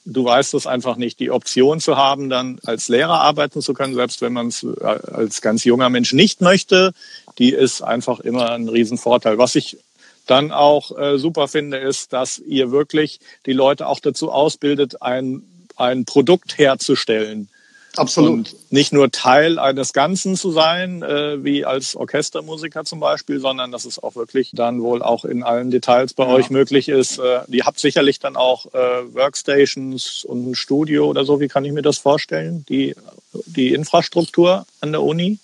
[0.05, 3.95] du weißt es einfach nicht, die Option zu haben, dann als Lehrer arbeiten zu können,
[3.95, 6.93] selbst wenn man es äh, als ganz junger Mensch nicht möchte,
[7.39, 9.39] die ist einfach immer ein Riesenvorteil.
[9.39, 9.79] Was ich
[10.27, 15.43] dann auch äh, super finde, ist, dass ihr wirklich die Leute auch dazu ausbildet, ein,
[15.77, 17.49] ein Produkt herzustellen.
[17.97, 18.33] Absolut.
[18.33, 23.71] Und nicht nur Teil eines Ganzen zu sein, äh, wie als Orchestermusiker zum Beispiel, sondern
[23.71, 26.33] dass es auch wirklich dann wohl auch in allen Details bei ja.
[26.33, 27.19] euch möglich ist.
[27.19, 31.41] Äh, ihr habt sicherlich dann auch äh, Workstations und ein Studio oder so.
[31.41, 32.65] Wie kann ich mir das vorstellen?
[32.69, 32.95] Die,
[33.47, 35.39] die Infrastruktur an der Uni?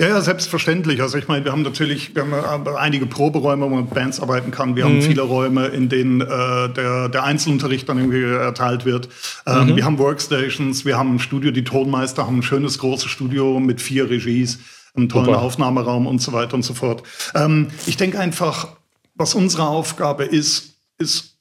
[0.00, 1.02] Ja, ja, selbstverständlich.
[1.02, 4.20] Also ich meine, wir haben natürlich wir haben äh, einige Proberäume, wo man mit Bands
[4.20, 4.76] arbeiten kann.
[4.76, 4.88] Wir mhm.
[4.88, 9.08] haben viele Räume, in denen äh, der, der Einzelunterricht dann irgendwie erteilt wird.
[9.46, 9.76] Ähm, mhm.
[9.76, 13.80] Wir haben Workstations, wir haben ein Studio, die Tonmeister haben ein schönes großes Studio mit
[13.80, 14.60] vier Regies,
[14.94, 15.42] einen tollen Super.
[15.42, 17.02] Aufnahmeraum und so weiter und so fort.
[17.34, 18.68] Ähm, ich denke einfach,
[19.16, 21.37] was unsere Aufgabe ist, ist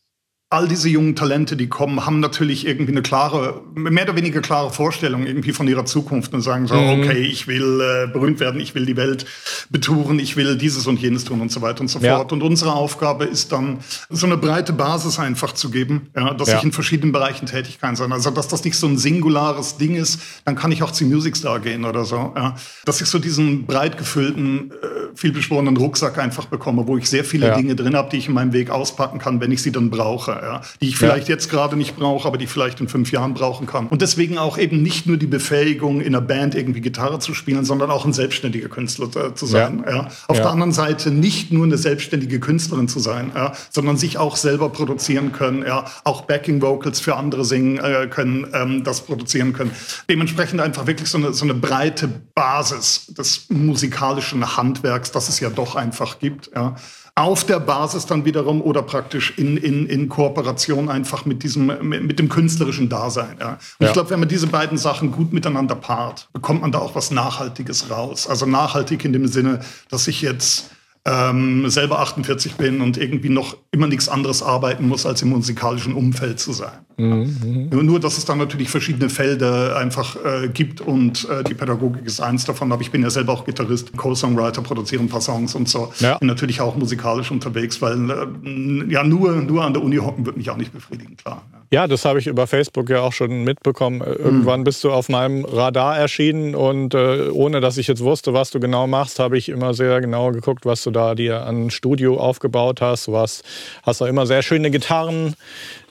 [0.50, 4.72] all diese jungen Talente, die kommen, haben natürlich irgendwie eine klare, mehr oder weniger klare
[4.72, 7.02] Vorstellung irgendwie von ihrer Zukunft und sagen so, mhm.
[7.02, 9.26] okay, ich will äh, berühmt werden, ich will die Welt
[9.70, 12.16] betouren, ich will dieses und jenes tun und so weiter und so ja.
[12.16, 12.32] fort.
[12.32, 13.80] Und unsere Aufgabe ist dann,
[14.10, 16.58] so eine breite Basis einfach zu geben, ja, dass ja.
[16.58, 18.14] ich in verschiedenen Bereichen tätig kann sein.
[18.14, 21.36] Also, dass das nicht so ein singulares Ding ist, dann kann ich auch zum Music
[21.36, 22.32] Star gehen oder so.
[22.38, 22.56] Ja.
[22.86, 24.76] Dass ich so diesen breit gefüllten, äh,
[25.14, 28.54] vielbeschworenen Rucksack einfach bekomme, wo ich sehr viele Dinge drin habe, die ich in meinem
[28.54, 31.36] Weg auspacken kann, wenn ich sie dann brauche ja, die ich vielleicht ja.
[31.36, 33.88] jetzt gerade nicht brauche, aber die ich vielleicht in fünf Jahren brauchen kann.
[33.88, 37.66] Und deswegen auch eben nicht nur die Befähigung, in einer Band irgendwie Gitarre zu spielen,
[37.66, 39.84] sondern auch ein selbstständiger Künstler äh, zu sein.
[39.86, 39.96] Ja.
[39.96, 40.08] ja.
[40.28, 44.36] Auf der anderen Seite nicht nur eine selbstständige Künstlerin zu sein, ja, sondern sich auch
[44.36, 49.54] selber produzieren können, ja, auch Backing Vocals für andere singen äh, können, ähm, das produzieren
[49.54, 49.72] können.
[50.10, 55.50] Dementsprechend einfach wirklich so eine, so eine breite Basis des musikalischen Handwerks, das es ja
[55.50, 56.52] doch einfach gibt.
[56.56, 56.76] Ja
[57.18, 62.20] auf der Basis dann wiederum oder praktisch in, in, in Kooperation einfach mit diesem, mit,
[62.20, 63.38] dem künstlerischen Dasein.
[63.40, 63.54] Ja.
[63.54, 63.88] Und ja.
[63.88, 67.10] ich glaube, wenn man diese beiden Sachen gut miteinander paart, bekommt man da auch was
[67.10, 68.28] Nachhaltiges raus.
[68.28, 70.70] Also nachhaltig in dem Sinne, dass ich jetzt
[71.08, 75.94] ähm, selber 48 bin und irgendwie noch immer nichts anderes arbeiten muss, als im musikalischen
[75.94, 76.80] Umfeld zu sein.
[76.98, 77.82] Mhm, ja.
[77.82, 82.20] Nur, dass es dann natürlich verschiedene Felder einfach äh, gibt und äh, die Pädagogik ist
[82.20, 82.72] eins davon.
[82.72, 85.94] Aber ich bin ja selber auch Gitarrist, Co-Songwriter, produziere ein paar Songs und so.
[86.00, 86.18] Ja.
[86.18, 90.36] Bin natürlich auch musikalisch unterwegs, weil äh, ja nur, nur an der Uni hocken wird
[90.36, 91.44] mich auch nicht befriedigen, klar.
[91.72, 91.88] Ja.
[91.88, 94.02] Das habe ich über Facebook ja auch schon mitbekommen.
[94.02, 98.34] Äh, irgendwann bist du auf meinem Radar erschienen und äh, ohne dass ich jetzt wusste,
[98.34, 101.70] was du genau machst, habe ich immer sehr genau geguckt, was du da dir an
[101.70, 103.08] Studio aufgebaut hast.
[103.08, 103.44] Du hast,
[103.84, 105.36] auch immer sehr schöne Gitarren.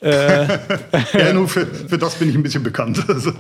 [0.01, 0.47] Äh.
[1.19, 3.05] ja, nur für, für das bin ich ein bisschen bekannt.
[3.09, 3.33] Also,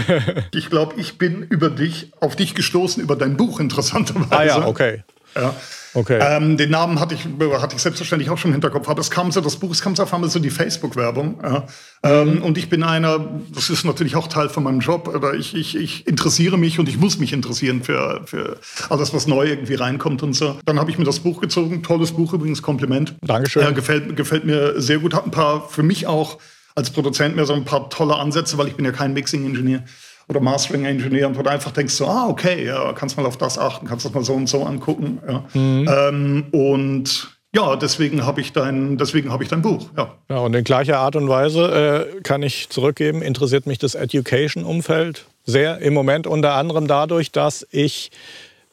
[0.52, 4.32] ich glaube, ich bin über dich, auf dich gestoßen, über dein Buch interessanterweise.
[4.32, 5.02] Ah ja, okay.
[5.34, 5.54] Ja.
[5.94, 6.18] Okay.
[6.20, 7.24] Ähm, den Namen hatte ich,
[7.60, 8.88] hatte ich selbstverständlich auch schon im Hinterkopf.
[8.88, 11.38] Aber es kam so, das Buch, es kam so auf einmal so die Facebook-Werbung.
[11.42, 11.66] Ja.
[12.02, 12.42] Ähm, mhm.
[12.42, 15.76] und ich bin einer, das ist natürlich auch Teil von meinem Job, oder ich, ich,
[15.76, 18.58] ich interessiere mich und ich muss mich interessieren für, für
[18.90, 20.58] alles, was neu irgendwie reinkommt und so.
[20.64, 21.82] Dann habe ich mir das Buch gezogen.
[21.82, 23.14] Tolles Buch übrigens, Kompliment.
[23.22, 23.66] Dankeschön.
[23.66, 25.14] Äh, gefällt, gefällt mir sehr gut.
[25.14, 26.38] Hat ein paar, für mich auch
[26.74, 29.84] als Produzent mehr so ein paar tolle Ansätze, weil ich bin ja kein Mixing-Ingenieur
[30.28, 33.36] oder Mastering Engineer und wo du einfach denkst so, ah, okay, ja, kannst mal auf
[33.36, 35.20] das achten, kannst das mal so und so angucken.
[35.26, 35.44] Ja.
[35.52, 35.88] Mhm.
[35.88, 39.88] Ähm, und ja, deswegen habe ich dein, deswegen habe ich dein Buch.
[39.96, 40.14] Ja.
[40.28, 45.26] ja, und in gleicher Art und Weise äh, kann ich zurückgeben, interessiert mich das Education-Umfeld
[45.44, 48.10] sehr im Moment unter anderem dadurch, dass ich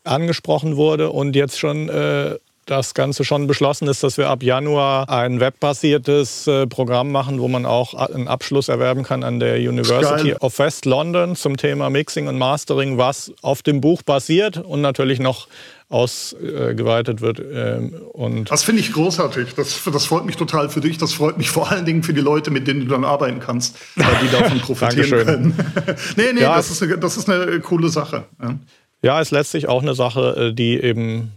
[0.04, 5.10] angesprochen wurde und jetzt schon äh, das Ganze schon beschlossen ist, dass wir ab Januar
[5.10, 10.34] ein webbasiertes äh, Programm machen, wo man auch einen Abschluss erwerben kann an der University
[10.36, 15.20] of West London zum Thema Mixing und Mastering, was auf dem Buch basiert und natürlich
[15.20, 15.48] noch
[15.90, 17.40] ausgeweitet wird.
[17.40, 19.56] Ähm, und das finde ich großartig.
[19.56, 20.98] Das, das freut mich total für dich.
[20.98, 23.78] Das freut mich vor allen Dingen für die Leute, mit denen du dann arbeiten kannst,
[23.96, 25.56] weil die davon profitieren können.
[26.16, 28.24] nee, nee, ja, das, ist eine, das ist eine coole Sache.
[28.42, 28.56] Ja.
[29.02, 31.34] ja, ist letztlich auch eine Sache, äh, die eben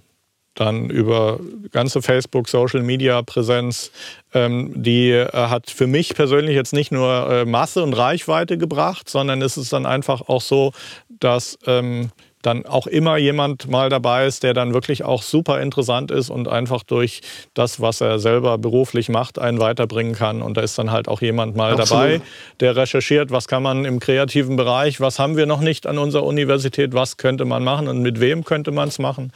[0.55, 1.41] dann über
[1.73, 3.91] ganze Facebook, Social Media Präsenz,
[4.33, 9.09] ähm, die äh, hat für mich persönlich jetzt nicht nur äh, Masse und Reichweite gebracht,
[9.09, 10.73] sondern es ist dann einfach auch so,
[11.09, 12.11] dass ähm,
[12.45, 16.47] dann auch immer jemand mal dabei ist, der dann wirklich auch super interessant ist und
[16.49, 17.23] einfach durch
[17.55, 20.43] das, was er selber beruflich macht, einen weiterbringen kann.
[20.43, 22.05] Und da ist dann halt auch jemand mal Absolut.
[22.05, 22.21] dabei,
[22.61, 26.25] der recherchiert, was kann man im kreativen Bereich, was haben wir noch nicht an unserer
[26.25, 29.33] Universität, was könnte man machen und mit wem könnte man es machen.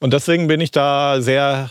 [0.00, 1.70] Und deswegen bin ich da sehr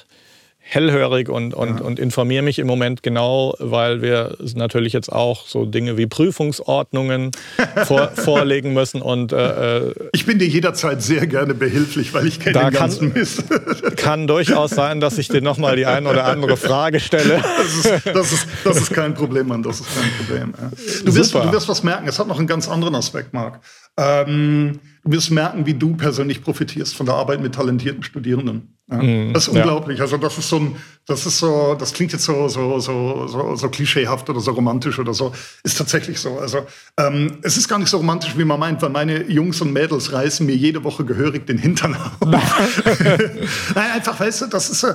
[0.66, 1.86] hellhörig und, und, ja.
[1.86, 7.32] und informiere mich im Moment genau, weil wir natürlich jetzt auch so Dinge wie Prüfungsordnungen
[7.86, 9.02] vor, vorlegen müssen.
[9.02, 13.14] Und, äh, äh, ich bin dir jederzeit sehr gerne behilflich, weil ich kenne den ganzen
[13.14, 13.44] kann, Mist.
[13.98, 17.44] Kann durchaus sein, dass ich dir nochmal die eine oder andere Frage stelle.
[17.44, 20.54] Das ist, das ist, das ist kein Problem, Mann, das ist kein Problem.
[21.06, 23.60] Du wirst, du wirst was merken, es hat noch einen ganz anderen Aspekt, Marc.
[23.98, 28.76] Ähm, du wirst merken, wie du persönlich profitierst von der Arbeit mit talentierten Studierenden.
[28.90, 28.98] Ja?
[28.98, 30.00] Mhm, das ist unglaublich.
[30.00, 30.06] Ja.
[30.06, 30.76] Also das ist so ein,
[31.06, 35.00] das ist so, das klingt jetzt so, so, so, so, so klischeehaft oder so romantisch
[35.00, 35.32] oder so.
[35.64, 36.40] Ist tatsächlich so.
[36.40, 36.66] Also
[36.98, 40.12] ähm, es ist gar nicht so romantisch, wie man meint, weil meine Jungs und Mädels
[40.12, 42.18] reißen mir jede Woche gehörig den Hintern auf.
[43.76, 44.90] Nein, einfach, weißt du, das ist so,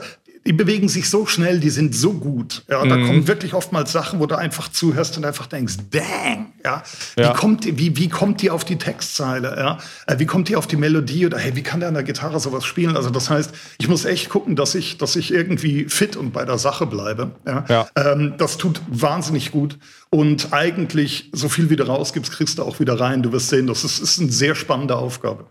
[0.46, 2.62] die bewegen sich so schnell, die sind so gut.
[2.68, 3.06] Ja, da mhm.
[3.06, 6.82] kommen wirklich oftmals Sachen, wo du einfach zuhörst und einfach denkst, dang, ja,
[7.18, 7.30] ja.
[7.30, 10.66] Wie, kommt, wie, wie kommt die auf die Textzeile, ja, äh, wie kommt die auf
[10.66, 12.96] die Melodie oder hey, wie kann der an der Gitarre sowas spielen?
[12.96, 16.44] Also das heißt, ich muss echt gucken, dass ich, dass ich irgendwie fit und bei
[16.44, 17.32] der Sache bleibe.
[17.46, 17.88] Ja, ja.
[17.96, 19.78] Ähm, das tut wahnsinnig gut
[20.10, 23.22] und eigentlich so viel wie du rausgibst, kriegst du auch wieder rein.
[23.22, 25.46] Du wirst sehen, das ist, ist eine sehr spannende Aufgabe.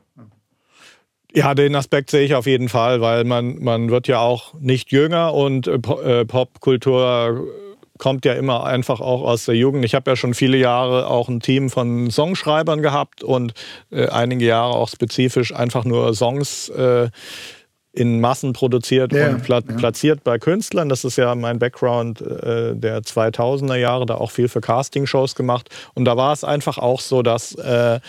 [1.33, 4.91] Ja, den Aspekt sehe ich auf jeden Fall, weil man, man wird ja auch nicht
[4.91, 7.47] jünger und äh, äh, Popkultur
[7.97, 9.83] kommt ja immer einfach auch aus der Jugend.
[9.83, 13.53] Ich habe ja schon viele Jahre auch ein Team von Songschreibern gehabt und
[13.91, 17.09] äh, einige Jahre auch spezifisch einfach nur Songs äh,
[17.97, 19.75] in Massen produziert ja, und pla ja.
[19.75, 20.87] platziert bei Künstlern.
[20.87, 25.69] Das ist ja mein Background äh, der 2000er Jahre, da auch viel für Castingshows gemacht.
[25.95, 27.99] Und da war es einfach auch so, dass äh,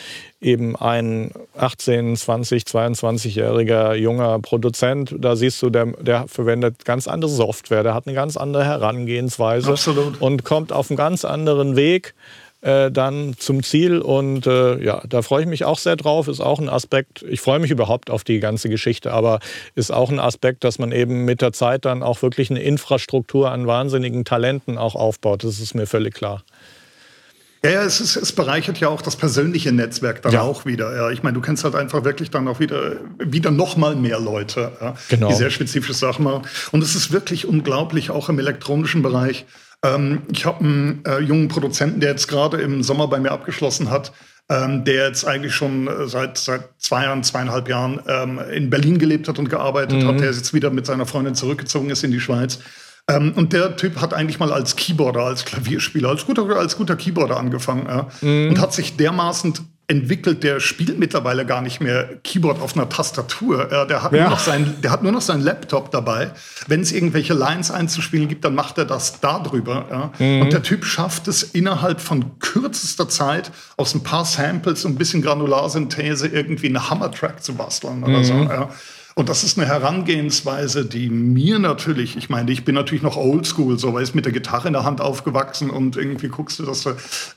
[0.41, 7.31] eben ein 18, 20, 22-jähriger junger Produzent, da siehst du, der, der verwendet ganz andere
[7.31, 10.21] Software, der hat eine ganz andere Herangehensweise Absolut.
[10.21, 12.15] und kommt auf einen ganz anderen Weg
[12.61, 14.01] äh, dann zum Ziel.
[14.01, 16.29] Und äh, ja, da freue ich mich auch sehr drauf.
[16.29, 19.41] Ist auch ein Aspekt, ich freue mich überhaupt auf die ganze Geschichte, aber
[19.75, 23.51] ist auch ein Aspekt, dass man eben mit der Zeit dann auch wirklich eine Infrastruktur
[23.51, 25.45] an wahnsinnigen Talenten auch aufbaut.
[25.45, 26.43] Das ist mir völlig klar.
[27.63, 30.43] Ja, ja es, ist, es bereichert ja auch das persönliche Netzwerk dann ja.
[30.43, 30.95] auch wieder.
[30.97, 34.21] Ja, ich meine, du kennst halt einfach wirklich dann auch wieder, wieder noch mal mehr
[34.21, 35.29] Leute, ja, genau.
[35.29, 36.43] die sehr spezifische Sachen machen.
[36.73, 39.47] Und es ist wirklich unglaublich, auch im elektronischen Bereich.
[39.85, 43.91] Ähm, ich habe einen äh, jungen Produzenten, der jetzt gerade im Sommer bei mir abgeschlossen
[43.91, 44.13] hat,
[44.49, 48.99] ähm, der jetzt eigentlich schon äh, seit, seit zwei Jahren, zweieinhalb Jahren ähm, in Berlin
[48.99, 50.09] gelebt hat und gearbeitet mhm.
[50.09, 52.59] hat, der jetzt wieder mit seiner Freundin zurückgezogen ist in die Schweiz.
[53.09, 56.97] Ähm, und der Typ hat eigentlich mal als Keyboarder, als Klavierspieler, als guter, als guter
[56.97, 58.51] Keyboarder angefangen ja, mhm.
[58.51, 59.55] und hat sich dermaßen
[59.89, 63.73] entwickelt, der spielt mittlerweile gar nicht mehr Keyboard auf einer Tastatur.
[63.73, 64.25] Äh, der, hat ja.
[64.25, 66.31] nur noch sein, der hat nur noch seinen Laptop dabei.
[66.67, 69.87] Wenn es irgendwelche Lines einzuspielen gibt, dann macht er das darüber.
[69.91, 70.13] Ja.
[70.19, 70.43] Mhm.
[70.43, 74.99] Und der Typ schafft es innerhalb von kürzester Zeit aus ein paar Samples und ein
[74.99, 78.25] bisschen Granularsynthese irgendwie eine Hammer-Track zu basteln oder mhm.
[78.25, 78.35] so.
[78.35, 78.69] Ja.
[79.19, 83.77] Und das ist eine Herangehensweise, die mir natürlich, ich meine, ich bin natürlich noch oldschool,
[83.77, 86.85] so weil ich mit der Gitarre in der Hand aufgewachsen und irgendwie guckst du, dass
[86.85, 86.91] du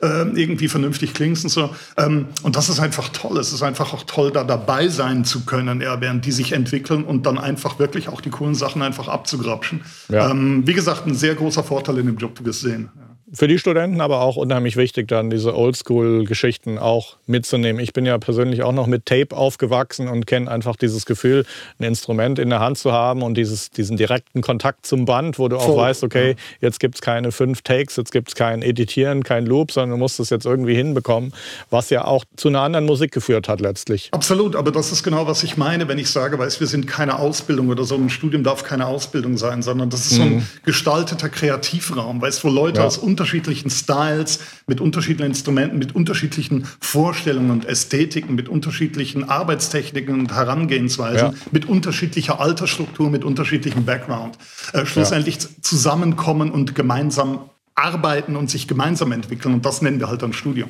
[0.04, 1.76] äh, irgendwie vernünftig klingst und so.
[1.98, 3.40] Ähm, und das ist einfach toll.
[3.40, 7.04] Es ist einfach auch toll, da dabei sein zu können, ja, während die sich entwickeln
[7.04, 9.82] und dann einfach wirklich auch die coolen Sachen einfach abzugrapschen.
[10.08, 10.30] Ja.
[10.30, 12.92] Ähm, wie gesagt, ein sehr großer Vorteil in dem Job, du wirst sehen.
[12.96, 17.82] Ja für die Studenten aber auch unheimlich wichtig, dann diese Oldschool-Geschichten auch mitzunehmen.
[17.82, 21.46] Ich bin ja persönlich auch noch mit Tape aufgewachsen und kenne einfach dieses Gefühl,
[21.80, 25.48] ein Instrument in der Hand zu haben und dieses, diesen direkten Kontakt zum Band, wo
[25.48, 25.78] du auch Voll.
[25.78, 29.72] weißt, okay, jetzt gibt es keine fünf Takes, jetzt gibt es kein Editieren, kein Loop,
[29.72, 31.34] sondern du musst es jetzt irgendwie hinbekommen,
[31.70, 34.10] was ja auch zu einer anderen Musik geführt hat letztlich.
[34.12, 37.20] Absolut, aber das ist genau, was ich meine, wenn ich sage, weißt, wir sind keine
[37.20, 40.18] Ausbildung oder so, ein Studium darf keine Ausbildung sein, sondern das ist mhm.
[40.18, 40.48] so ein mhm.
[40.66, 42.88] gestalteter Kreativraum, weißt, wo Leute ja.
[42.88, 50.34] aus unterschiedlichen Styles, mit unterschiedlichen Instrumenten, mit unterschiedlichen Vorstellungen und Ästhetiken, mit unterschiedlichen Arbeitstechniken und
[50.34, 51.34] Herangehensweisen, ja.
[51.52, 54.40] mit unterschiedlicher Altersstruktur, mit unterschiedlichem Background,
[54.74, 55.50] äh, schlussendlich ja.
[55.62, 59.54] zusammenkommen und gemeinsam arbeiten und sich gemeinsam entwickeln.
[59.54, 60.70] Und das nennen wir halt dann Studium.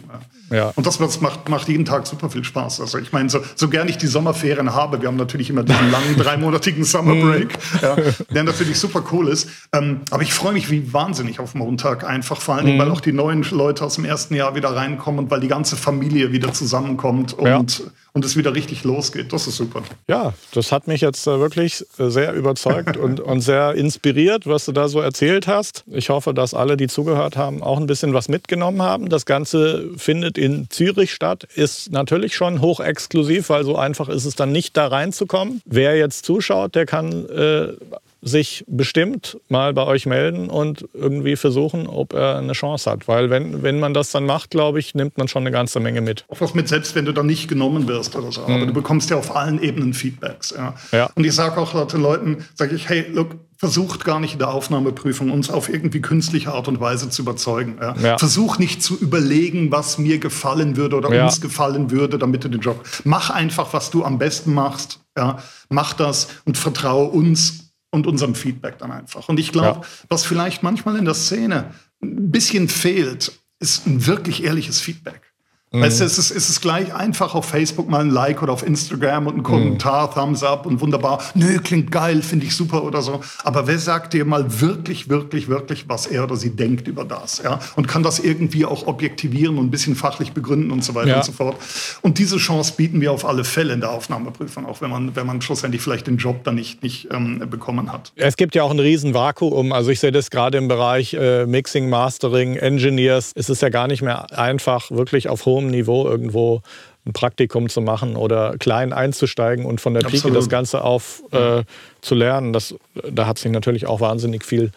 [0.49, 0.55] Ja.
[0.55, 0.73] ja.
[0.75, 2.79] Und das, macht, macht jeden Tag super viel Spaß.
[2.79, 5.91] Also ich meine, so, so gern ich die Sommerferien habe, wir haben natürlich immer diesen
[5.91, 7.95] langen dreimonatigen Summer Break, ja,
[8.33, 9.49] der natürlich super cool ist.
[9.73, 12.81] Ähm, aber ich freue mich wie wahnsinnig auf Montag einfach, vor allen Dingen, mhm.
[12.81, 15.75] weil auch die neuen Leute aus dem ersten Jahr wieder reinkommen und weil die ganze
[15.75, 19.31] Familie wieder zusammenkommt und ja und es wieder richtig losgeht.
[19.31, 19.83] Das ist super.
[20.07, 24.65] Ja, das hat mich jetzt äh, wirklich äh, sehr überzeugt und, und sehr inspiriert, was
[24.65, 25.85] du da so erzählt hast.
[25.87, 29.09] Ich hoffe, dass alle, die zugehört haben, auch ein bisschen was mitgenommen haben.
[29.09, 34.35] Das Ganze findet in Zürich statt, ist natürlich schon hochexklusiv, weil so einfach ist es
[34.35, 35.61] dann nicht da reinzukommen.
[35.65, 37.73] Wer jetzt zuschaut, der kann äh,
[38.21, 43.07] sich bestimmt mal bei euch melden und irgendwie versuchen, ob er eine Chance hat.
[43.07, 46.01] Weil wenn, wenn man das dann macht, glaube ich, nimmt man schon eine ganze Menge
[46.01, 46.25] mit.
[46.27, 48.41] Auch was mit, selbst wenn du dann nicht genommen wirst oder so.
[48.41, 48.53] Mhm.
[48.53, 50.51] Aber du bekommst ja auf allen Ebenen Feedbacks.
[50.51, 50.75] Ja.
[50.91, 51.09] ja.
[51.15, 54.49] Und ich sage auch den Leuten, sage ich, hey, look, versucht gar nicht in der
[54.49, 57.77] Aufnahmeprüfung uns auf irgendwie künstliche Art und Weise zu überzeugen.
[57.79, 57.95] Ja.
[58.01, 58.17] Ja.
[58.17, 61.25] Versuch nicht zu überlegen, was mir gefallen würde oder ja.
[61.25, 62.83] uns gefallen würde, damit du den Job.
[63.03, 64.99] Mach einfach, was du am besten machst.
[65.15, 65.43] Ja.
[65.69, 67.60] Mach das und vertraue uns
[67.91, 69.29] und unserem Feedback dann einfach.
[69.29, 69.87] Und ich glaube, ja.
[70.09, 75.30] was vielleicht manchmal in der Szene ein bisschen fehlt, ist ein wirklich ehrliches Feedback.
[75.73, 75.83] Mhm.
[75.83, 78.61] Weißt du, es ist, es ist gleich einfach auf Facebook mal ein Like oder auf
[78.61, 80.13] Instagram und ein Kommentar, mhm.
[80.13, 81.23] Thumbs up und wunderbar.
[81.33, 83.21] Nö, klingt geil, finde ich super oder so.
[83.45, 87.41] Aber wer sagt dir mal wirklich, wirklich, wirklich, was er oder sie denkt über das?
[87.41, 87.59] Ja?
[87.77, 91.15] Und kann das irgendwie auch objektivieren und ein bisschen fachlich begründen und so weiter ja.
[91.17, 91.55] und so fort.
[92.01, 95.25] Und diese Chance bieten wir auf alle Fälle in der Aufnahmeprüfung, auch wenn man, wenn
[95.25, 98.11] man schlussendlich vielleicht den Job dann nicht, nicht ähm, bekommen hat.
[98.17, 99.71] Es gibt ja auch ein riesen Vakuum.
[99.71, 103.31] Also ich sehe das gerade im Bereich äh, Mixing, Mastering, Engineers.
[103.35, 106.61] Es ist ja gar nicht mehr einfach, wirklich auf hohem hohem Niveau irgendwo
[107.05, 110.37] ein Praktikum zu machen oder klein einzusteigen und von der Pike Absolut.
[110.37, 111.63] das Ganze auf äh,
[112.01, 112.53] zu lernen.
[112.53, 112.75] Das,
[113.09, 114.71] da hat sich natürlich auch wahnsinnig viel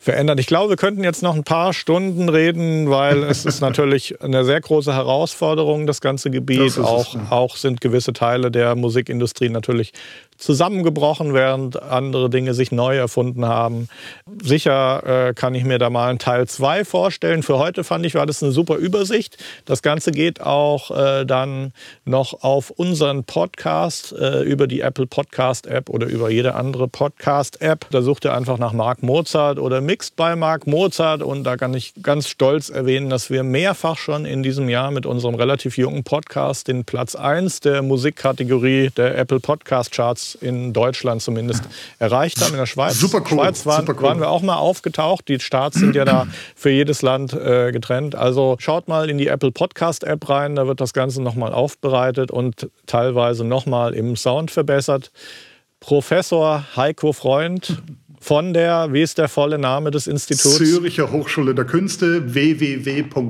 [0.00, 0.40] verändert.
[0.40, 4.44] Ich glaube, wir könnten jetzt noch ein paar Stunden reden, weil es ist natürlich eine
[4.44, 6.60] sehr große Herausforderung, das ganze Gebiet.
[6.60, 7.26] Das auch, es, ja.
[7.30, 9.92] auch sind gewisse Teile der Musikindustrie natürlich
[10.40, 13.88] zusammengebrochen, während andere Dinge sich neu erfunden haben.
[14.42, 17.42] Sicher äh, kann ich mir da mal einen Teil 2 vorstellen.
[17.42, 19.36] Für heute fand ich, war das eine super Übersicht.
[19.66, 21.72] Das Ganze geht auch äh, dann
[22.04, 27.60] noch auf unseren Podcast äh, über die Apple Podcast App oder über jede andere Podcast
[27.60, 27.86] App.
[27.90, 31.74] Da sucht ihr einfach nach Mark Mozart oder Mixed by Mark Mozart und da kann
[31.74, 36.02] ich ganz stolz erwähnen, dass wir mehrfach schon in diesem Jahr mit unserem relativ jungen
[36.02, 41.64] Podcast den Platz 1 der Musikkategorie der Apple Podcast Charts in Deutschland zumindest
[41.98, 42.52] erreicht haben.
[42.52, 44.08] In der Schweiz, super cool, Schweiz waren, super cool.
[44.08, 45.28] waren wir auch mal aufgetaucht.
[45.28, 48.14] Die Starts sind ja da für jedes Land äh, getrennt.
[48.14, 52.30] Also schaut mal in die Apple Podcast App rein, da wird das Ganze nochmal aufbereitet
[52.30, 55.10] und teilweise nochmal im Sound verbessert.
[55.80, 57.82] Professor Heiko Freund
[58.20, 60.58] von der, wie ist der volle Name des Instituts?
[60.58, 63.20] Züricher Hochschule der Künste, www.zhdk.ch.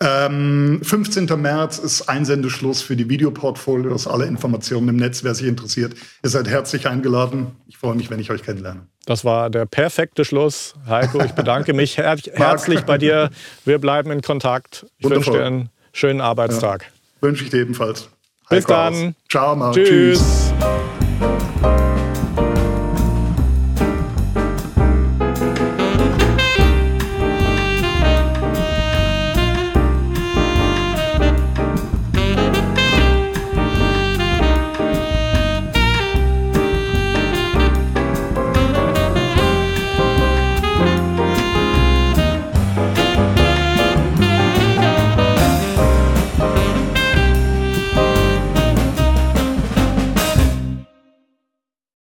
[0.00, 1.26] Ähm, 15.
[1.40, 4.06] März ist Einsendeschluss für die Videoportfolios.
[4.06, 5.94] Alle Informationen im Netz, wer sich interessiert.
[6.22, 7.48] Ihr seid herzlich eingeladen.
[7.66, 8.86] Ich freue mich, wenn ich euch kennenlerne.
[9.06, 10.74] Das war der perfekte Schluss.
[10.86, 13.30] Heiko, ich bedanke mich her herzlich bei dir.
[13.64, 14.86] Wir bleiben in Kontakt.
[14.98, 15.26] Ich Wundervoll.
[15.26, 16.82] wünsche dir einen schönen Arbeitstag.
[16.82, 18.08] Ja, wünsche ich dir ebenfalls.
[18.48, 18.94] Bis Heiko dann.
[19.08, 19.14] Aus.
[19.28, 19.74] Ciao, Marc.
[19.74, 20.20] Tschüss.
[20.20, 20.77] Tschüss.